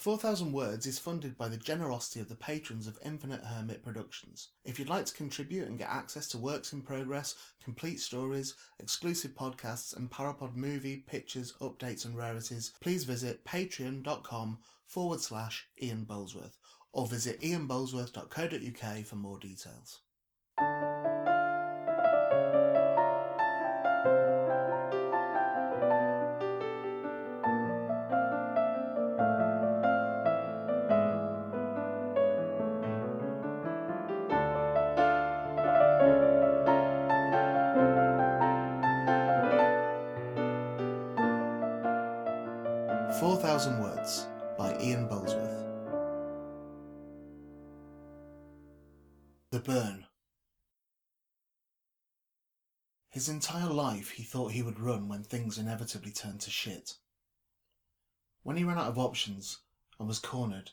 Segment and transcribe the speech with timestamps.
[0.00, 4.48] 4,000 Words is funded by the generosity of the patrons of Infinite Hermit Productions.
[4.64, 9.32] If you'd like to contribute and get access to works in progress, complete stories, exclusive
[9.32, 16.56] podcasts, and Parapod movie, pictures, updates, and rarities, please visit patreon.com forward slash Ian Boldsworth
[16.94, 20.00] or visit ianboldsworth.co.uk for more details.
[53.10, 56.96] His entire life he thought he would run when things inevitably turned to shit.
[58.44, 59.58] When he ran out of options
[59.98, 60.70] and was cornered,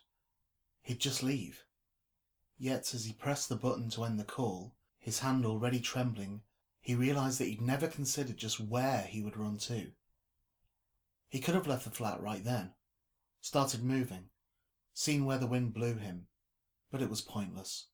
[0.83, 1.65] he'd just leave.
[2.59, 6.43] Yet as he pressed the button to end the call, his hand already trembling,
[6.79, 9.91] he realised that he'd never considered just where he would run to.
[11.29, 12.73] He could have left the flat right then,
[13.41, 14.29] started moving,
[14.93, 16.27] seen where the wind blew him,
[16.91, 17.87] but it was pointless.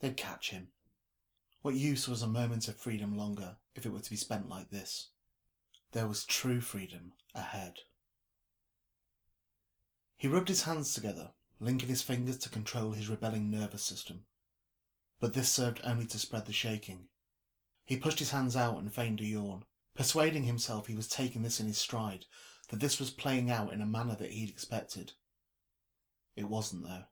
[0.00, 0.72] They'd catch him.
[1.62, 4.70] What use was a moment of freedom longer if it were to be spent like
[4.70, 5.10] this?
[5.92, 7.74] There was true freedom ahead.
[10.16, 14.24] He rubbed his hands together, linking his fingers to control his rebelling nervous system.
[15.20, 17.06] But this served only to spread the shaking.
[17.84, 21.60] He pushed his hands out and feigned a yawn, persuading himself he was taking this
[21.60, 22.24] in his stride,
[22.70, 25.12] that this was playing out in a manner that he'd expected.
[26.34, 27.04] It wasn't, though.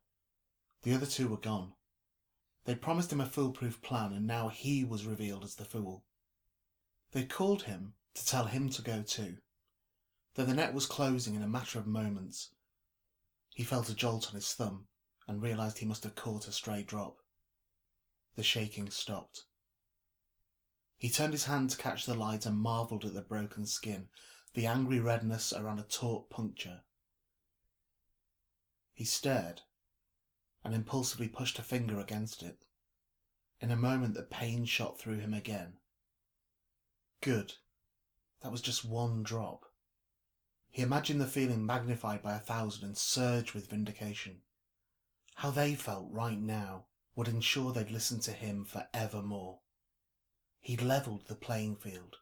[0.82, 1.74] The other two were gone.
[2.64, 6.04] They'd promised him a foolproof plan, and now he was revealed as the fool.
[7.12, 9.38] They'd called him to tell him to go too.
[10.34, 12.50] Though the net was closing in a matter of moments,
[13.54, 14.86] he felt a jolt on his thumb
[15.26, 17.18] and realised he must have caught a stray drop.
[18.36, 19.44] The shaking stopped.
[20.96, 24.08] He turned his hand to catch the light and marvelled at the broken skin,
[24.54, 26.82] the angry redness around a taut puncture.
[28.92, 29.62] He stared
[30.64, 32.64] and impulsively pushed a finger against it.
[33.60, 35.74] In a moment, the pain shot through him again.
[37.20, 37.54] Good.
[38.42, 39.66] That was just one drop.
[40.70, 44.42] He imagined the feeling magnified by a thousand and surged with vindication.
[45.36, 49.60] How they felt right now would ensure they'd listen to him for evermore.
[50.60, 52.16] He'd levelled the playing field.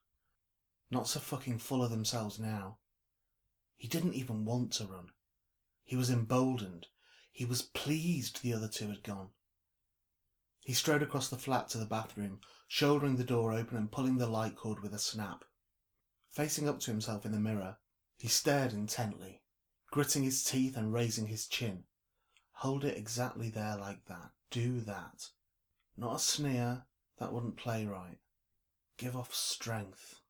[0.91, 2.78] Not so fucking full of themselves now.
[3.76, 5.10] He didn't even want to run.
[5.84, 6.87] He was emboldened.
[7.38, 9.28] He was pleased the other two had gone.
[10.65, 14.26] He strode across the flat to the bathroom, shouldering the door open and pulling the
[14.26, 15.44] light cord with a snap.
[16.32, 17.76] Facing up to himself in the mirror,
[18.16, 19.41] he stared intently,
[19.93, 21.84] gritting his teeth and raising his chin.
[22.54, 24.32] Hold it exactly there like that.
[24.50, 25.28] Do that.
[25.97, 26.87] Not a sneer,
[27.20, 28.19] that wouldn't play right.
[28.97, 30.22] Give off strength.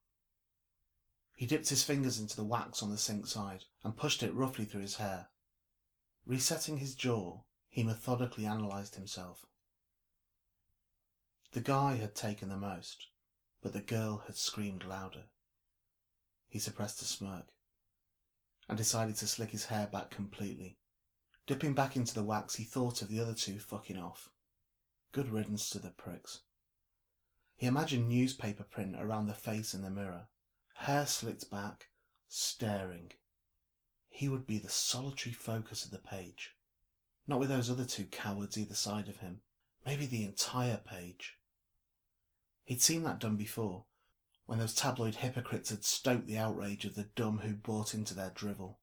[1.35, 4.67] He dipped his fingers into the wax on the sink side and pushed it roughly
[4.67, 5.31] through his hair.
[6.29, 7.41] Resetting his jaw,
[7.71, 9.47] he methodically analysed himself.
[11.53, 13.07] The guy had taken the most,
[13.63, 15.25] but the girl had screamed louder.
[16.47, 17.47] He suppressed a smirk
[18.69, 20.77] and decided to slick his hair back completely.
[21.47, 24.29] Dipping back into the wax, he thought of the other two fucking off.
[25.13, 26.43] Good riddance to the pricks.
[27.57, 30.29] He imagined newspaper print around the face in the mirror,
[30.75, 31.89] hair slicked back,
[32.29, 33.13] staring.
[34.09, 36.55] He would be the solitary focus of the page.
[37.27, 39.41] Not with those other two cowards either side of him.
[39.87, 41.39] Maybe the entire page.
[42.65, 43.85] He'd seen that done before,
[44.47, 48.31] when those tabloid hypocrites had stoked the outrage of the dumb who bought into their
[48.31, 48.81] drivel.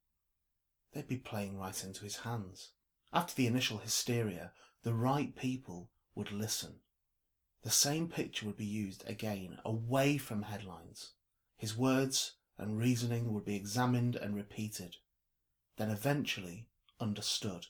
[0.93, 2.69] They'd be playing right into his hands.
[3.11, 4.53] After the initial hysteria,
[4.83, 6.79] the right people would listen.
[7.63, 11.13] The same picture would be used again, away from headlines.
[11.57, 14.97] His words and reasoning would be examined and repeated,
[15.77, 16.67] then eventually
[16.99, 17.67] understood.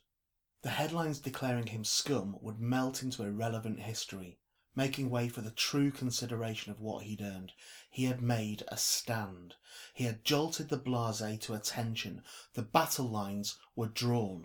[0.61, 4.39] The headlines declaring him scum would melt into irrelevant history,
[4.75, 7.53] making way for the true consideration of what he'd earned.
[7.89, 9.55] He had made a stand.
[9.93, 12.23] He had jolted the blase to attention.
[12.53, 14.43] The battle lines were drawn.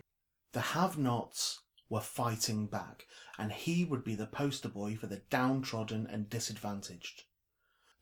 [0.53, 3.05] The have-nots were fighting back,
[3.37, 7.23] and he would be the poster boy for the downtrodden and disadvantaged.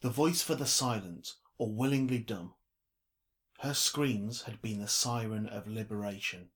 [0.01, 2.53] The voice for the silent, or willingly dumb.
[3.59, 6.51] Her screams had been the siren of liberation.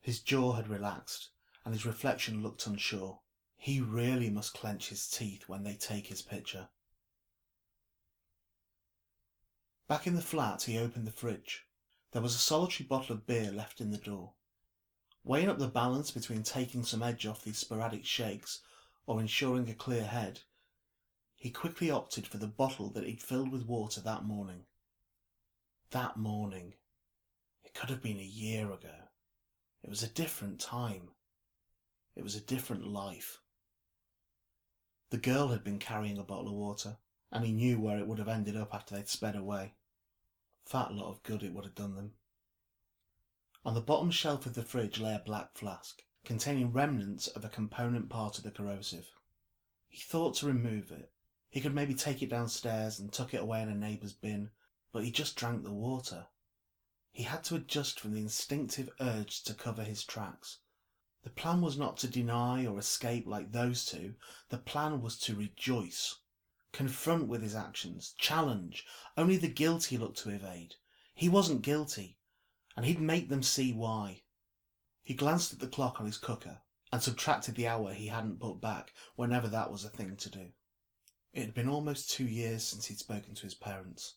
[0.00, 1.28] His jaw had relaxed,
[1.64, 3.20] and his reflection looked unsure.
[3.56, 6.70] He really must clench his teeth when they take his picture.
[9.86, 11.66] Back in the flat, he opened the fridge.
[12.10, 14.32] There was a solitary bottle of beer left in the door.
[15.22, 18.60] Weighing up the balance between taking some edge off these sporadic shakes
[19.06, 20.40] or ensuring a clear head,
[21.36, 24.66] he quickly opted for the bottle that he'd filled with water that morning.
[25.92, 26.72] That morning.
[27.64, 28.94] It could have been a year ago.
[29.82, 31.10] It was a different time.
[32.16, 33.42] It was a different life.
[35.10, 36.96] The girl had been carrying a bottle of water,
[37.30, 39.74] and he knew where it would have ended up after they'd sped away.
[40.64, 42.14] Fat lot of good it would have done them.
[43.62, 47.50] On the bottom shelf of the fridge lay a black flask, containing remnants of a
[47.50, 49.10] component part of the corrosive.
[49.90, 51.12] He thought to remove it.
[51.50, 54.52] He could maybe take it downstairs and tuck it away in a neighbour's bin,
[54.92, 56.26] but he just drank the water.
[57.10, 60.58] He had to adjust from the instinctive urge to cover his tracks.
[61.22, 64.16] The plan was not to deny or escape like those two.
[64.48, 66.16] The plan was to rejoice,
[66.72, 68.84] confront with his actions, challenge.
[69.16, 70.76] Only the guilty looked to evade.
[71.14, 72.18] He wasn't guilty,
[72.76, 74.22] and he'd make them see why.
[75.04, 78.60] He glanced at the clock on his cooker and subtracted the hour he hadn't put
[78.60, 80.52] back whenever that was a thing to do.
[81.32, 84.14] It had been almost two years since he'd spoken to his parents,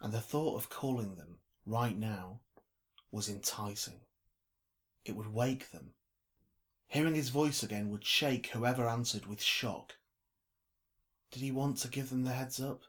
[0.00, 2.40] and the thought of calling them right now
[3.10, 4.00] was enticing.
[5.04, 5.94] It would wake them.
[6.88, 9.94] Hearing his voice again would shake whoever answered with shock.
[11.30, 12.82] Did he want to give them the heads up?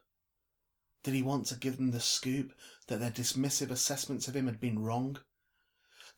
[1.02, 2.52] Did he want to give them the scoop
[2.86, 5.18] that their dismissive assessments of him had been wrong?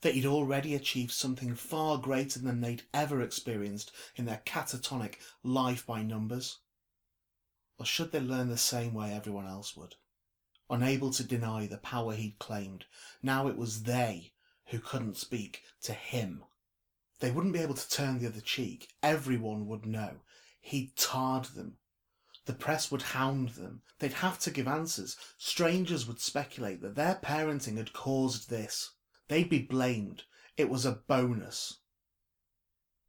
[0.01, 5.85] That he'd already achieved something far greater than they'd ever experienced in their catatonic life
[5.85, 6.59] by numbers?
[7.77, 9.95] Or should they learn the same way everyone else would?
[10.69, 12.85] Unable to deny the power he'd claimed.
[13.23, 14.33] Now it was they
[14.67, 16.43] who couldn't speak to him.
[17.19, 18.89] They wouldn't be able to turn the other cheek.
[19.03, 20.21] Everyone would know.
[20.61, 21.77] He'd tarred them.
[22.45, 23.81] The press would hound them.
[23.99, 25.17] They'd have to give answers.
[25.37, 28.91] Strangers would speculate that their parenting had caused this.
[29.27, 30.23] They'd be blamed.
[30.57, 31.79] It was a bonus.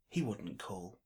[0.09, 1.00] He wouldn't call.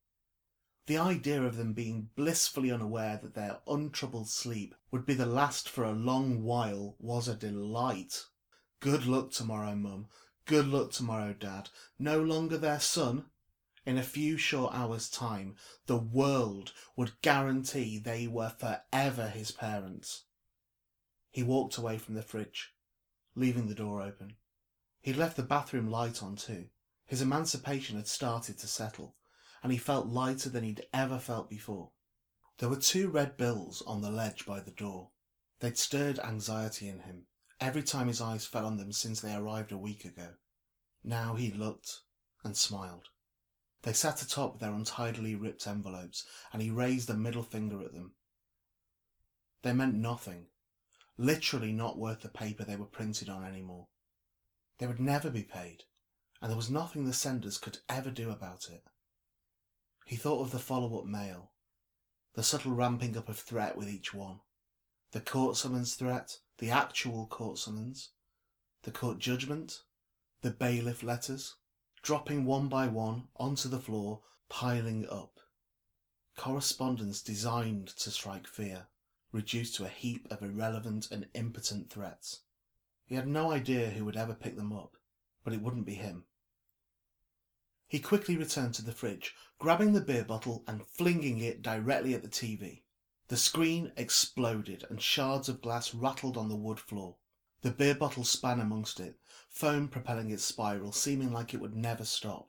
[0.86, 5.66] The idea of them being blissfully unaware that their untroubled sleep would be the last
[5.66, 8.26] for a long while was a delight.
[8.80, 10.08] Good luck tomorrow, Mum.
[10.44, 11.70] Good luck tomorrow, Dad.
[11.98, 13.30] No longer their son.
[13.86, 20.24] In a few short hours' time, the world would guarantee they were forever his parents.
[21.30, 22.74] He walked away from the fridge,
[23.34, 24.36] leaving the door open.
[25.00, 26.66] He'd left the bathroom light on too.
[27.06, 29.16] His emancipation had started to settle
[29.64, 31.90] and he felt lighter than he'd ever felt before.
[32.58, 35.08] There were two red bills on the ledge by the door.
[35.58, 37.26] They'd stirred anxiety in him
[37.60, 40.34] every time his eyes fell on them since they arrived a week ago.
[41.02, 42.00] Now he looked
[42.44, 43.08] and smiled.
[43.82, 48.12] They sat atop their untidily ripped envelopes, and he raised a middle finger at them.
[49.62, 50.46] They meant nothing,
[51.16, 53.88] literally not worth the paper they were printed on anymore.
[54.76, 55.84] They would never be paid,
[56.42, 58.84] and there was nothing the senders could ever do about it.
[60.04, 61.52] He thought of the follow up mail,
[62.34, 64.40] the subtle ramping up of threat with each one,
[65.12, 68.10] the court summons threat, the actual court summons,
[68.82, 69.82] the court judgment,
[70.42, 71.54] the bailiff letters,
[72.02, 75.40] dropping one by one onto the floor, piling up.
[76.36, 78.88] Correspondence designed to strike fear,
[79.32, 82.40] reduced to a heap of irrelevant and impotent threats.
[83.06, 84.96] He had no idea who would ever pick them up,
[85.44, 86.24] but it wouldn't be him.
[87.94, 92.22] He quickly returned to the fridge, grabbing the beer bottle and flinging it directly at
[92.22, 92.82] the TV.
[93.28, 97.18] The screen exploded and shards of glass rattled on the wood floor.
[97.62, 102.04] The beer bottle span amongst it, foam propelling its spiral, seeming like it would never
[102.04, 102.48] stop.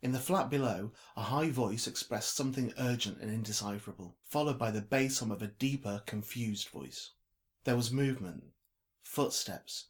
[0.00, 4.80] In the flat below, a high voice expressed something urgent and indecipherable, followed by the
[4.80, 7.10] bass hum of a deeper, confused voice.
[7.64, 8.44] There was movement,
[9.02, 9.86] footsteps,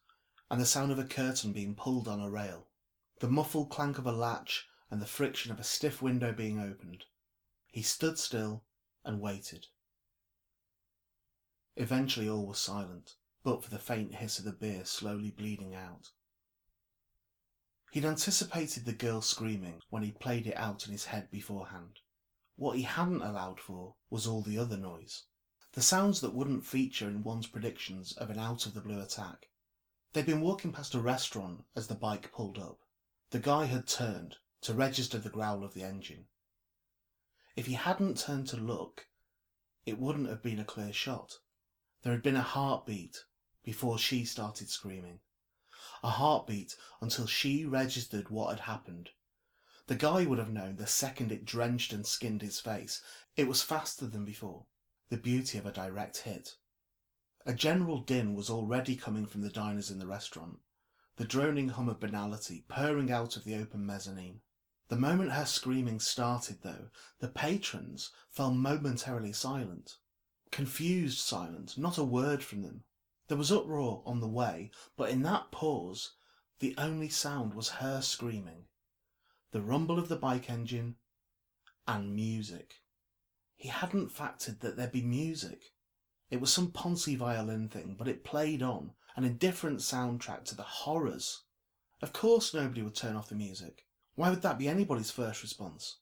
[0.51, 2.69] and the sound of a curtain being pulled on a rail
[3.23, 7.05] the muffled clank of a latch and the friction of a stiff window being opened.
[7.69, 8.65] He stood still
[9.05, 9.69] and waited.
[11.77, 13.15] Eventually all was silent,
[13.45, 16.11] but for the faint hiss of the beer slowly bleeding out.
[17.93, 22.01] He'd anticipated the girl screaming when he'd played it out in his head beforehand.
[22.57, 25.27] What he hadn't allowed for was all the other noise.
[25.75, 29.47] The sounds that wouldn't feature in one's predictions of an out of the blue attack.
[30.13, 32.81] They'd been walking past a restaurant as the bike pulled up.
[33.33, 36.27] The guy had turned to register the growl of the engine.
[37.57, 39.09] If he hadn't turned to look,
[39.87, 41.39] it wouldn't have been a clear shot.
[42.03, 43.25] There had been a heartbeat
[43.63, 45.21] before she started screaming.
[46.03, 49.09] A heartbeat until she registered what had happened.
[49.87, 53.03] The guy would have known the second it drenched and skinned his face.
[53.35, 54.67] It was faster than before.
[55.09, 56.57] The beauty of a direct hit.
[57.47, 60.59] A general din was already coming from the diners in the restaurant.
[61.23, 64.41] The droning hum of banality purring out of the open mezzanine.
[64.89, 66.89] The moment her screaming started, though,
[67.21, 69.99] the patrons fell momentarily silent.
[70.51, 72.83] Confused silent, not a word from them.
[73.29, 76.15] There was uproar on the way, but in that pause,
[76.59, 78.65] the only sound was her screaming,
[79.53, 80.97] the rumble of the bike engine,
[81.87, 82.81] and music.
[83.55, 85.71] He hadn't factored that there'd be music.
[86.33, 90.63] It was some Ponzi violin thing, but it played on, an indifferent soundtrack to the
[90.63, 91.43] horrors.
[92.01, 93.87] Of course nobody would turn off the music.
[94.15, 95.97] Why would that be anybody's first response?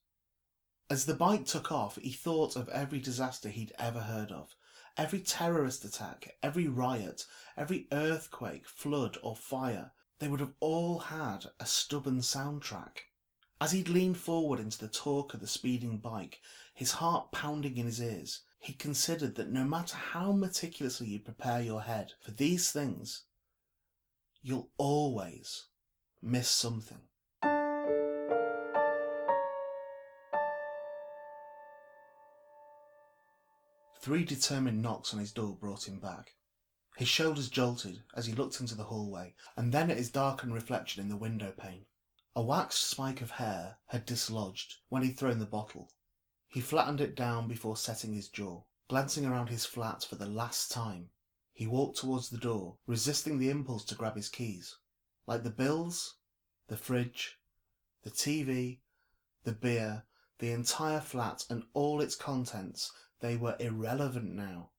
[0.89, 4.55] As the bike took off, he thought of every disaster he'd ever heard of.
[4.97, 7.25] Every terrorist attack, every riot,
[7.55, 13.05] every earthquake, flood, or fire, they would have all had a stubborn soundtrack.
[13.61, 16.41] As he'd leaned forward into the torque of the speeding bike,
[16.73, 21.61] his heart pounding in his ears, he considered that no matter how meticulously you prepare
[21.61, 23.23] your head for these things,
[24.43, 25.65] you'll always
[26.21, 26.99] miss something.
[33.99, 36.35] Three determined knocks on his door brought him back.
[36.97, 41.01] His shoulders jolted as he looked into the hallway, and then at his darkened reflection
[41.01, 41.85] in the window pane.
[42.35, 45.91] A waxed spike of hair had dislodged when he'd thrown the bottle.
[46.51, 50.69] He flattened it down before setting his jaw, glancing around his flat for the last
[50.69, 51.09] time.
[51.53, 54.75] He walked towards the door, resisting the impulse to grab his keys.
[55.25, 56.17] Like the bills,
[56.67, 57.39] the fridge,
[58.03, 58.79] the TV,
[59.45, 60.03] the beer,
[60.39, 62.91] the entire flat and all its contents
[63.21, 64.71] they were irrelevant now.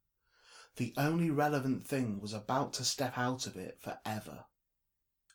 [0.76, 4.44] The only relevant thing was about to step out of it forever.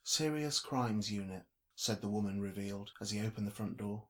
[0.03, 4.09] Serious Crimes Unit, said the woman revealed as he opened the front door.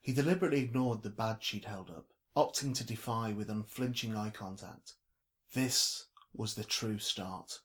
[0.00, 4.94] He deliberately ignored the badge she'd held up, opting to defy with unflinching eye contact.
[5.52, 7.60] This was the true start.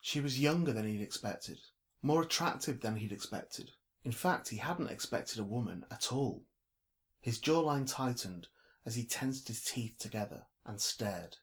[0.00, 1.60] She was younger than he'd expected,
[2.02, 3.70] more attractive than he'd expected.
[4.04, 6.44] In fact, he hadn't expected a woman at all.
[7.20, 8.48] His jawline tightened
[8.84, 11.38] as he tensed his teeth together and stared.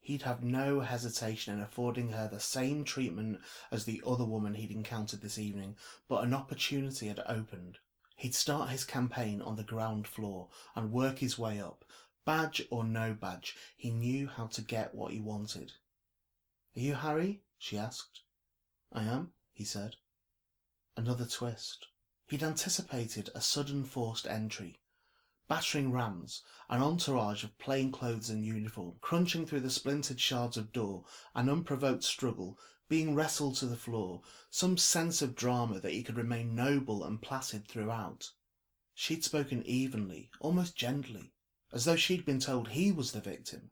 [0.00, 3.40] He'd have no hesitation in affording her the same treatment
[3.70, 5.76] as the other woman he'd encountered this evening,
[6.08, 7.78] but an opportunity had opened.
[8.16, 11.84] He'd start his campaign on the ground floor and work his way up.
[12.24, 15.72] Badge or no badge, he knew how to get what he wanted.
[16.76, 17.42] Are you Harry?
[17.58, 18.22] she asked.
[18.92, 19.96] I am, he said.
[20.96, 21.88] Another twist.
[22.28, 24.80] He'd anticipated a sudden forced entry,
[25.48, 30.72] battering rams, an entourage of plain clothes and uniform, crunching through the splintered shards of
[30.72, 31.04] door,
[31.34, 32.58] an unprovoked struggle,
[32.88, 37.22] being wrestled to the floor, some sense of drama that he could remain noble and
[37.22, 38.30] placid throughout.
[38.94, 41.32] She'd spoken evenly, almost gently,
[41.72, 43.70] as though she'd been told he was the victim.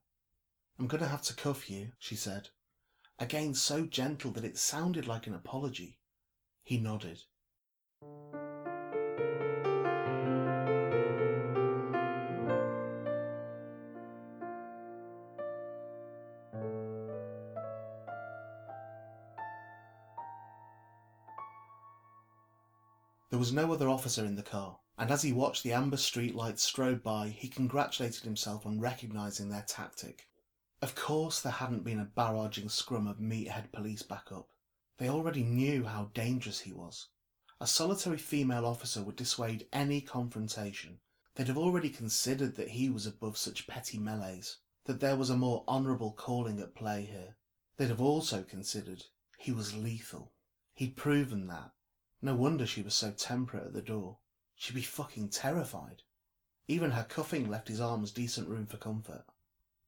[0.79, 2.49] I'm going to have to cuff you, she said,
[3.19, 5.99] again so gentle that it sounded like an apology.
[6.63, 7.25] He nodded.
[23.41, 26.63] Was no other officer in the car, and as he watched the amber street lights
[26.63, 30.29] strode by, he congratulated himself on recognising their tactic.
[30.83, 34.51] Of course there hadn't been a barraging scrum of meathead police backup.
[34.99, 37.09] They already knew how dangerous he was.
[37.63, 41.01] A solitary female officer would dissuade any confrontation.
[41.35, 45.37] They'd have already considered that he was above such petty melees, that there was a
[45.39, 47.37] more honourable calling at play here.
[47.79, 49.05] They'd have also considered
[49.39, 50.35] he was lethal.
[50.75, 51.71] He'd proven that.
[52.23, 54.19] No wonder she was so temperate at the door.
[54.55, 56.03] She'd be fucking terrified.
[56.69, 59.25] Even her cuffing left his arms decent room for comfort.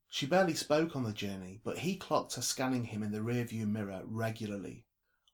[0.09, 3.67] She barely spoke on the journey, but he clocked her scanning him in the rearview
[3.67, 4.85] mirror regularly.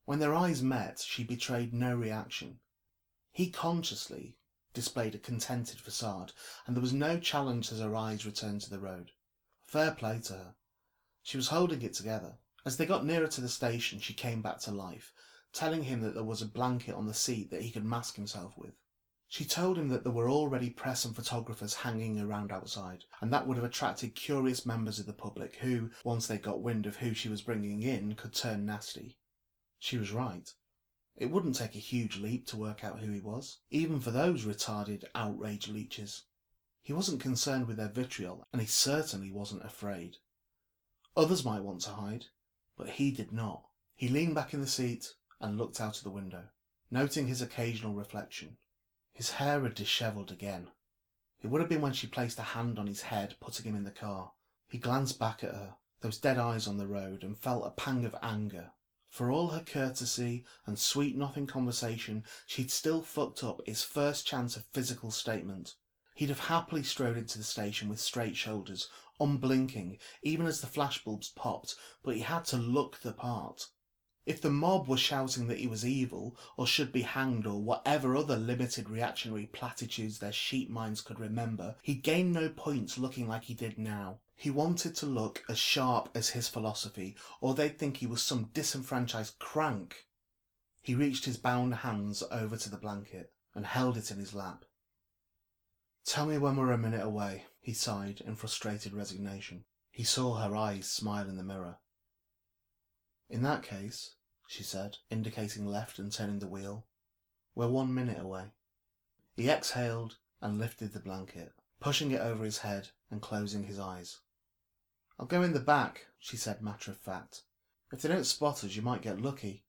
[0.04, 2.60] When their eyes met, she betrayed no reaction.
[3.32, 4.36] He consciously
[4.74, 6.32] displayed a contented facade,
[6.66, 9.12] and there was no challenge as her eyes returned to the road.
[9.66, 10.54] Fair play to her.
[11.22, 12.38] She was holding it together.
[12.64, 15.12] As they got nearer to the station, she came back to life,
[15.52, 18.56] telling him that there was a blanket on the seat that he could mask himself
[18.56, 18.74] with.
[19.30, 23.46] She told him that there were already press and photographers hanging around outside, and that
[23.46, 27.12] would have attracted curious members of the public who, once they got wind of who
[27.12, 29.18] she was bringing in, could turn nasty.
[29.78, 30.52] She was right.
[31.14, 34.44] It wouldn't take a huge leap to work out who he was, even for those
[34.44, 36.22] retarded, outraged leeches.
[36.80, 40.16] He wasn't concerned with their vitriol, and he certainly wasn't afraid.
[41.16, 42.26] Others might want to hide,
[42.76, 43.66] but he did not.
[43.94, 46.44] He leaned back in the seat, and looked out of the window,
[46.90, 48.56] noting his occasional reflection.
[49.12, 50.68] His hair had dishevelled again.
[51.40, 53.84] It would have been when she placed a hand on his head, putting him in
[53.84, 54.32] the car.
[54.66, 58.04] He glanced back at her, those dead eyes on the road, and felt a pang
[58.04, 58.72] of anger.
[59.08, 64.56] For all her courtesy and sweet nothing conversation, she'd still fucked up his first chance
[64.56, 65.74] of physical statement.
[66.14, 71.34] He'd have happily strode into the station with straight shoulders, unblinking, even as the flashbulbs
[71.34, 73.68] popped, but he had to look the part.
[74.28, 78.14] If the mob were shouting that he was evil, or should be hanged, or whatever
[78.14, 83.44] other limited reactionary platitudes their sheep minds could remember, he gained no points looking like
[83.44, 84.18] he did now.
[84.36, 88.50] He wanted to look as sharp as his philosophy, or they'd think he was some
[88.52, 90.06] disenfranchised crank.
[90.82, 94.66] He reached his bound hands over to the blanket and held it in his lap.
[96.04, 99.64] Tell me when we're a minute away, he sighed in frustrated resignation.
[99.90, 101.78] He saw her eyes smile in the mirror.
[103.30, 104.16] In that case,
[104.50, 106.86] she said, indicating left and turning the wheel.
[107.54, 108.46] We're one minute away.
[109.36, 114.20] He exhaled and lifted the blanket, pushing it over his head and closing his eyes.
[115.18, 117.42] I'll go in the back, she said matter of fact.
[117.92, 119.64] If they don't spot us, you might get lucky.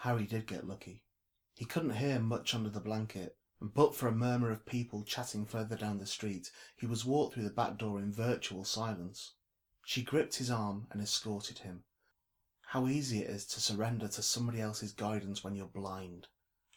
[0.00, 1.02] Harry did get lucky.
[1.54, 5.46] He couldn't hear much under the blanket, and but for a murmur of people chatting
[5.46, 9.32] further down the street, he was walked through the back door in virtual silence.
[9.82, 11.84] She gripped his arm and escorted him,
[12.72, 16.26] how easy it is to surrender to somebody else's guidance when you're blind.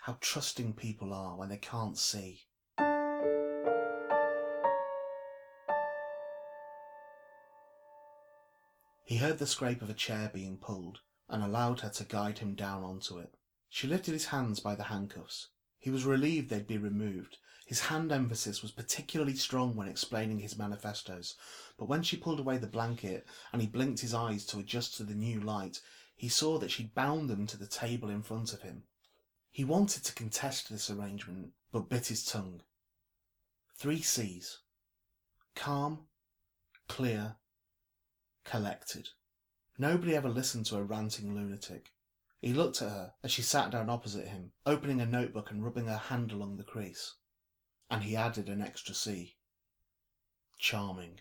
[0.02, 2.42] How trusting people are when they can't see.
[9.06, 11.00] He heard the scrape of a chair being pulled
[11.30, 13.34] and allowed her to guide him down onto it.
[13.70, 15.48] She lifted his hands by the handcuffs.
[15.86, 17.38] He was relieved they'd be removed.
[17.68, 21.36] His hand emphasis was particularly strong when explaining his manifestos,
[21.78, 25.04] but when she pulled away the blanket and he blinked his eyes to adjust to
[25.04, 25.82] the new light,
[26.16, 28.86] he saw that she'd bound them to the table in front of him.
[29.52, 32.64] He wanted to contest this arrangement, but bit his tongue.
[33.78, 34.62] Three C's.
[35.54, 36.08] Calm,
[36.88, 37.36] clear,
[38.44, 39.10] collected.
[39.78, 41.92] Nobody ever listened to a ranting lunatic.
[42.42, 45.88] He looked at her as she sat down opposite him, opening a notebook and rubbing
[45.88, 47.16] her hand along the crease.
[47.90, 49.38] And he added an extra C.
[50.58, 51.20] Charming.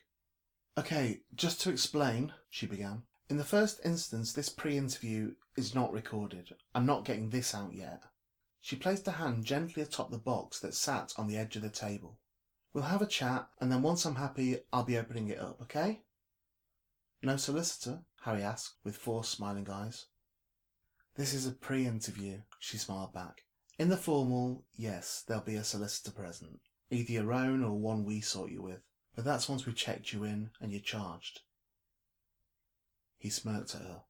[0.77, 3.05] Okay, just to explain, she began.
[3.31, 6.55] In the first instance, this pre interview is not recorded.
[6.75, 8.03] I'm not getting this out yet.
[8.61, 11.71] She placed a hand gently atop the box that sat on the edge of the
[11.71, 12.19] table.
[12.73, 16.03] We'll have a chat, and then once I'm happy, I'll be opening it up, okay?
[17.23, 18.01] No solicitor?
[18.23, 20.07] Harry asked, with four smiling eyes.
[21.17, 23.43] This is a pre interview, she smiled back.
[23.79, 28.21] In the formal, yes, there'll be a solicitor present, either your own or one we
[28.21, 28.81] sort you with,
[29.15, 31.43] but that's once we've checked you in and you're charged.
[33.17, 34.03] He smirked at her.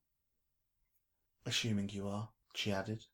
[1.44, 3.04] Assuming you are, she added.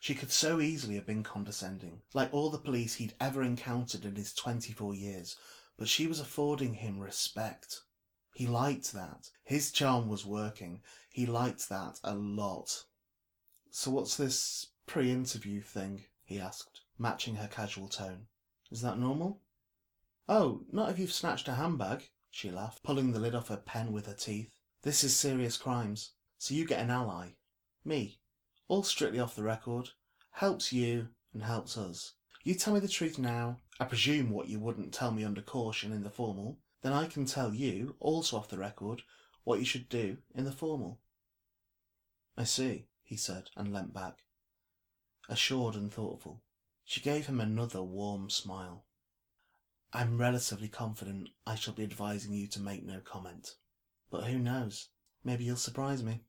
[0.00, 4.16] She could so easily have been condescending, like all the police he'd ever encountered in
[4.16, 5.36] his 24 years,
[5.76, 7.82] but she was affording him respect.
[8.36, 9.30] He liked that.
[9.44, 10.82] His charm was working.
[11.08, 12.84] He liked that a lot.
[13.70, 16.04] So what's this pre-interview thing?
[16.22, 18.26] he asked, matching her casual tone.
[18.70, 19.40] Is that normal?
[20.28, 23.90] Oh, not if you've snatched a handbag, she laughed, pulling the lid off her pen
[23.90, 24.52] with her teeth.
[24.82, 27.36] This is serious crimes, so you get an ally.
[27.86, 28.20] Me.
[28.68, 29.88] All strictly off the record.
[30.32, 32.12] Helps you and helps us.
[32.44, 33.60] You tell me the truth now.
[33.80, 37.26] I presume what you wouldn't tell me under caution in the formal then I can
[37.26, 39.02] tell you, also off the record,
[39.42, 41.00] what you should do in the formal.
[42.36, 44.18] I see, he said, and leant back.
[45.28, 46.44] Assured and thoughtful,
[46.84, 48.84] she gave him another warm smile.
[49.92, 53.56] I'm relatively confident I shall be advising you to make no comment.
[54.08, 54.90] But who knows?
[55.24, 56.20] Maybe you'll surprise me.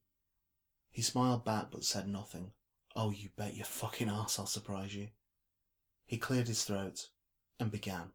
[0.90, 2.54] He smiled back but said nothing.
[2.96, 5.10] Oh, you bet your fucking ass I'll surprise you.
[6.08, 7.10] He cleared his throat
[7.60, 8.14] and began.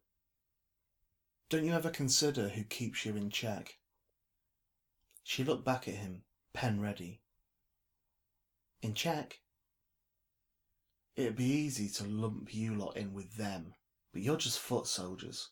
[1.52, 3.76] Don't you ever consider who keeps you in check?
[5.22, 6.22] She looked back at him,
[6.54, 7.20] pen ready.
[8.80, 9.42] In check?
[11.14, 13.74] It'd be easy to lump you lot in with them,
[14.14, 15.50] but you're just foot soldiers.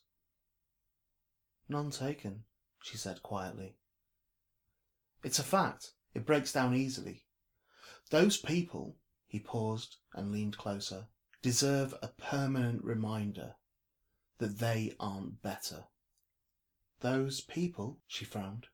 [1.69, 2.45] None taken,
[2.81, 3.75] she said quietly.
[5.23, 5.91] It's a fact.
[6.15, 7.25] It breaks down easily.
[8.09, 11.09] Those people, he paused and leaned closer,
[11.43, 13.53] deserve a permanent reminder
[14.41, 15.85] that they aren't better.
[16.99, 18.67] Those people, she frowned.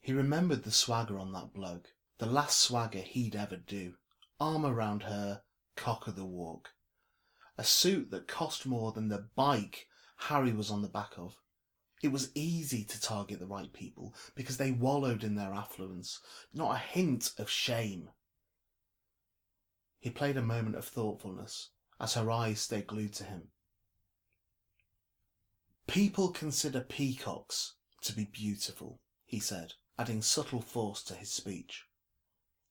[0.00, 3.94] He remembered the swagger on that bloke, the last swagger he'd ever do.
[4.40, 5.42] Arm around her,
[5.76, 6.70] cock of the walk.
[7.58, 11.36] A suit that cost more than the bike Harry was on the back of.
[12.02, 16.20] It was easy to target the right people because they wallowed in their affluence,
[16.54, 18.08] not a hint of shame.
[20.00, 23.48] He played a moment of thoughtfulness as her eyes stayed glued to him.
[25.88, 31.86] People consider peacocks to be beautiful, he said, adding subtle force to his speech.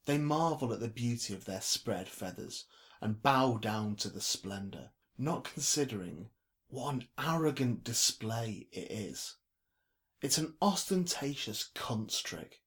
[0.05, 2.65] They marvel at the beauty of their spread feathers
[3.01, 6.29] and bow down to the splendour, not considering
[6.67, 9.37] what an arrogant display it is.
[10.21, 12.61] It's an ostentatious cunt's trick.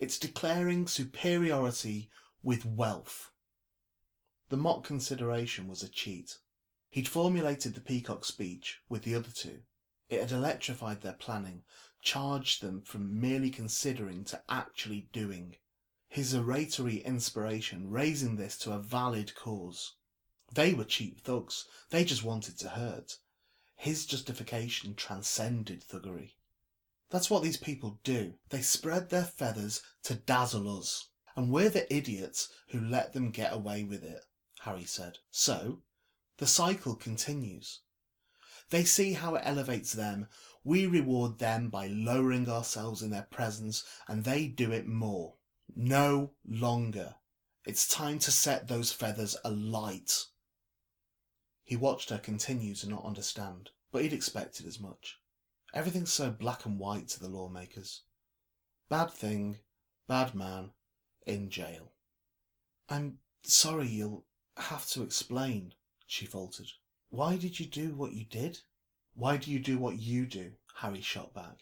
[0.00, 2.08] It's declaring superiority
[2.40, 3.32] with wealth.
[4.48, 6.38] The mock consideration was a cheat.
[6.90, 9.62] He'd formulated the peacock speech with the other two.
[10.08, 11.64] It had electrified their planning,
[12.00, 15.56] charged them from merely considering to actually doing.
[16.08, 19.96] His oratory inspiration raising this to a valid cause.
[20.52, 23.18] They were cheap thugs, they just wanted to hurt.
[23.74, 26.34] His justification transcended thuggery.
[27.10, 28.34] That's what these people do.
[28.48, 31.08] They spread their feathers to dazzle us.
[31.36, 34.24] And we're the idiots who let them get away with it,
[34.60, 35.18] Harry said.
[35.30, 35.82] So,
[36.38, 37.80] the cycle continues.
[38.70, 40.28] They see how it elevates them,
[40.66, 45.36] we reward them by lowering ourselves in their presence, and they do it more.
[45.76, 47.14] No longer.
[47.64, 50.24] It's time to set those feathers alight.
[51.62, 55.20] He watched her continue to not understand, but he'd expected as much.
[55.72, 58.02] Everything's so black and white to the lawmakers.
[58.88, 59.58] Bad thing,
[60.08, 60.72] bad man,
[61.26, 61.92] in jail.
[62.88, 64.24] I'm sorry you'll
[64.56, 65.74] have to explain,
[66.06, 66.70] she faltered.
[67.10, 68.60] Why did you do what you did?
[69.14, 70.52] Why do you do what you do?
[70.76, 71.58] Harry shot back.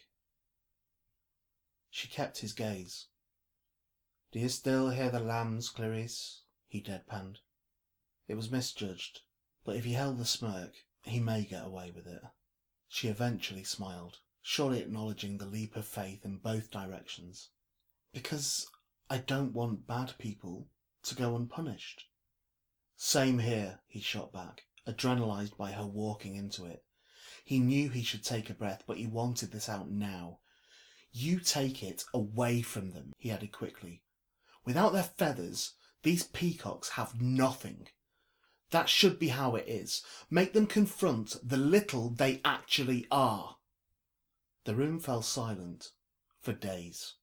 [1.89, 3.07] She kept his gaze.
[4.31, 6.41] Do you still hear the lambs, Clarice?
[6.67, 7.37] he deadpanned.
[8.27, 9.21] It was misjudged,
[9.63, 12.21] but if he held the smirk, he may get away with it.
[12.87, 17.49] She eventually smiled, surely acknowledging the leap of faith in both directions.
[18.11, 18.67] Because
[19.09, 20.67] I don't want bad people
[21.03, 22.07] to go unpunished.
[22.95, 26.83] Same here, he shot back, adrenalized by her walking into it.
[27.43, 30.39] He knew he should take a breath, but he wanted this out now.
[31.11, 34.03] You take it away from them, he added quickly.
[34.65, 37.87] Without their feathers, these peacocks have nothing.
[38.71, 40.03] That should be how it is.
[40.29, 43.57] Make them confront the little they actually are.
[44.65, 45.91] The room fell silent
[46.41, 47.15] for days.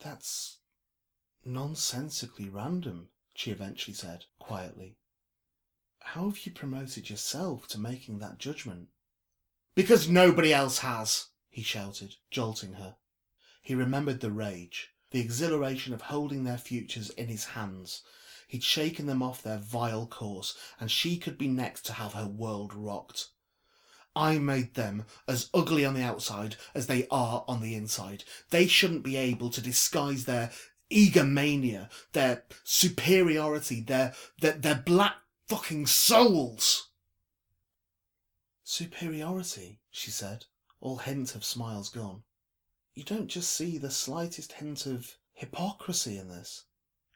[0.00, 0.58] That's
[1.44, 4.96] nonsensically random, she eventually said quietly.
[6.00, 8.88] How have you promoted yourself to making that judgment?
[9.76, 12.96] Because nobody else has, he shouted, jolting her.
[13.62, 18.02] He remembered the rage, the exhilaration of holding their futures in his hands,
[18.48, 22.26] He'd shaken them off their vile course, and she could be next to have her
[22.26, 23.28] world rocked.
[24.16, 28.24] I made them as ugly on the outside as they are on the inside.
[28.50, 30.50] They shouldn't be able to disguise their
[30.90, 35.16] egomania, their superiority, their, their, their black
[35.48, 36.88] fucking souls.
[38.64, 40.44] Superiority, she said,
[40.80, 42.22] all hint of smiles gone.
[42.94, 46.64] You don't just see the slightest hint of hypocrisy in this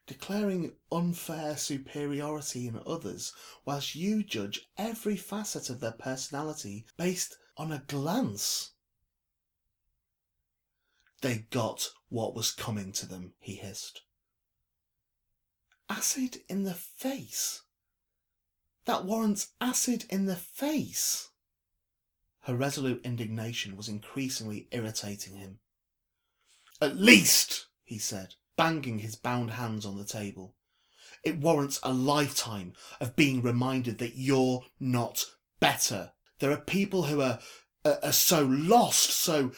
[0.07, 3.33] declaring unfair superiority in others,
[3.65, 8.73] whilst you judge every facet of their personality based on a glance.
[11.21, 14.03] They got what was coming to them, he hissed.
[15.89, 17.63] Acid in the face.
[18.85, 21.31] That warrants acid in the face.
[22.41, 25.61] Her resolute indignation was increasingly irritating him.
[26.83, 30.55] At least, he said, banging his bound hands on the table.
[31.25, 35.25] It warrants a lifetime of being reminded that you're not
[35.61, 36.13] better.
[36.41, 37.39] There are people who are,
[37.87, 39.53] are, are so lost, so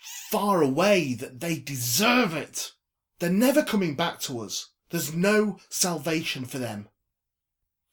[0.00, 2.72] far away that they deserve it.
[3.18, 4.70] They're never coming back to us.
[4.90, 6.88] There's no salvation for them.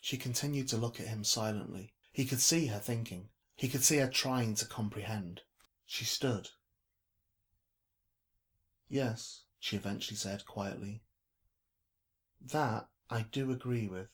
[0.02, 1.94] She continued to look at him silently.
[2.12, 3.30] He could see her thinking.
[3.56, 5.42] He could see her trying to comprehend.
[5.86, 6.50] She stood.
[8.88, 11.02] Yes, she eventually said quietly.
[12.40, 14.08] That I do agree with.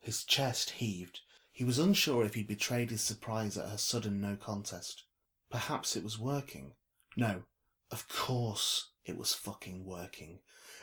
[0.00, 1.20] His chest heaved.
[1.52, 5.04] He was unsure if he'd betrayed his surprise at her sudden no contest.
[5.50, 6.74] Perhaps it was working.
[7.16, 7.42] No,
[7.90, 10.40] of course it was fucking working.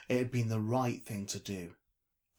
[0.10, 1.76] It had been the right thing to do.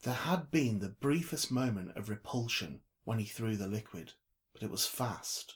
[0.03, 4.13] There had been the briefest moment of repulsion when he threw the liquid,
[4.53, 5.55] but it was fast.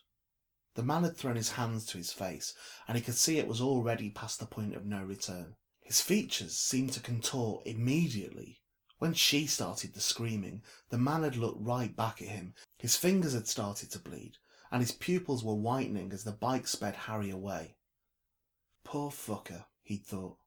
[0.74, 2.56] The man had thrown his hands to his face,
[2.88, 5.56] and he could see it was already past the point of no return.
[5.82, 8.62] His features seemed to contort immediately.
[8.98, 12.56] When she started the screaming, the man had looked right back at him.
[12.80, 14.38] His fingers had started to bleed,
[14.74, 17.78] and his pupils were whitening as the bike sped Harry away.
[18.84, 20.38] Poor fucker, he'd thought.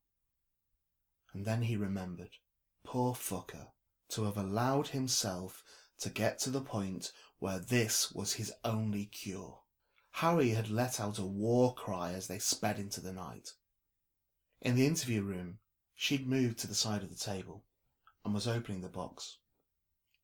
[1.32, 2.36] And then he remembered.
[2.84, 3.68] Poor fucker,
[4.10, 5.64] to have allowed himself
[6.00, 9.60] to get to the point where this was his only cure.
[10.10, 13.52] Harry had let out a war cry as they sped into the night.
[14.60, 15.60] In the interview room,
[15.98, 17.64] She'd moved to the side of the table
[18.22, 19.38] and was opening the box.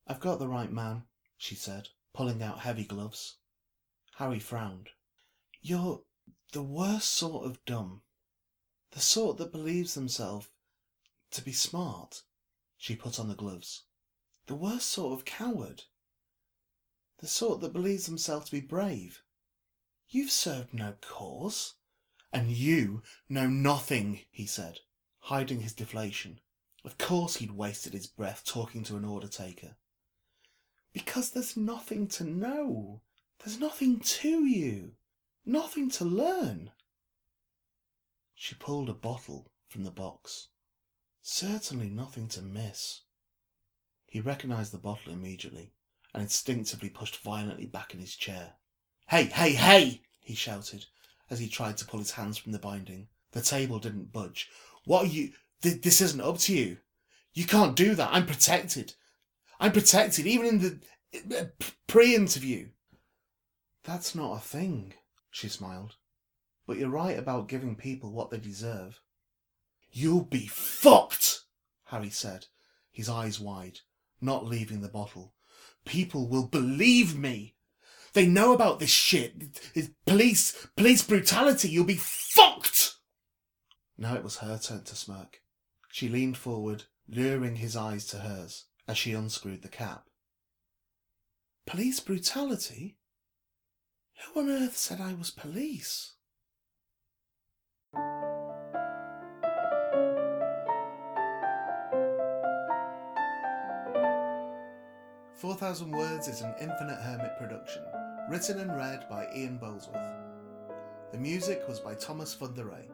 [0.06, 1.04] I've got the right man,
[1.38, 3.38] she said, pulling out heavy gloves.
[4.16, 4.90] Harry frowned.
[5.60, 6.02] You're
[6.52, 8.02] the worst sort of dumb.
[8.90, 10.48] The sort that believes themselves
[11.30, 12.22] to be smart.
[12.76, 13.84] She put on the gloves.
[14.46, 15.84] The worst sort of coward.
[17.20, 19.22] The sort that believes themselves to be brave.
[20.08, 21.74] You've served no cause.
[22.32, 24.80] And you know nothing, he said,
[25.20, 26.40] hiding his deflation.
[26.84, 29.76] Of course he'd wasted his breath talking to an order taker.
[30.92, 33.02] Because there's nothing to know.
[33.44, 34.92] There's nothing to you.
[35.44, 36.70] Nothing to learn.
[38.34, 40.48] She pulled a bottle from the box.
[41.22, 43.02] Certainly nothing to miss.
[44.06, 45.72] He recognized the bottle immediately
[46.14, 48.54] and instinctively pushed violently back in his chair.
[49.08, 50.02] Hey, hey, hey!
[50.20, 50.86] he shouted
[51.30, 53.08] as he tried to pull his hands from the binding.
[53.32, 54.48] The table didn't budge.
[54.84, 55.32] What are you?
[55.62, 56.78] Th- this isn't up to you.
[57.32, 58.10] You can't do that.
[58.12, 58.94] I'm protected.
[59.58, 60.80] I'm protected, even in
[61.22, 61.44] the uh,
[61.86, 62.68] pre interview.
[63.84, 64.94] That's not a thing,
[65.30, 65.96] she smiled.
[66.66, 69.00] But you're right about giving people what they deserve.
[69.90, 71.40] You'll be fucked,
[71.86, 72.46] Harry said,
[72.90, 73.80] his eyes wide,
[74.20, 75.34] not leaving the bottle.
[75.84, 77.56] People will believe me.
[78.12, 79.60] They know about this shit.
[80.06, 81.68] Police, police brutality.
[81.68, 82.96] You'll be fucked.
[83.98, 85.40] Now it was her turn to smirk.
[85.90, 90.04] She leaned forward, luring his eyes to hers as she unscrewed the cap.
[91.66, 92.98] Police brutality?
[94.20, 96.12] Who on earth said I was police?
[105.42, 107.82] Four Thousand Words is an Infinite Hermit production,
[108.30, 110.14] written and read by Ian Boldsworth.
[111.10, 112.88] The music was by Thomas Funderay.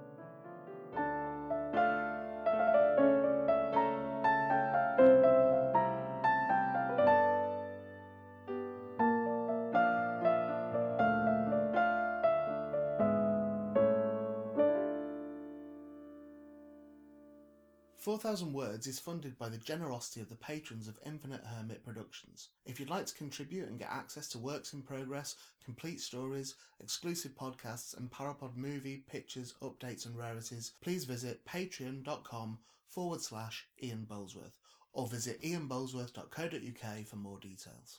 [18.38, 22.50] 4,000 Words is funded by the generosity of the patrons of Infinite Hermit Productions.
[22.66, 27.32] If you'd like to contribute and get access to works in progress, complete stories, exclusive
[27.32, 34.54] podcasts, and Parapod movie, pictures, updates, and rarities, please visit patreon.com forward slash Ian Boldsworth
[34.92, 37.98] or visit ianboldsworth.co.uk for more details.